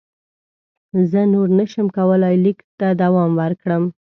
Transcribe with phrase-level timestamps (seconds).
[1.11, 3.83] زه نور نه شم کولای لیک ته دوام ورکړم.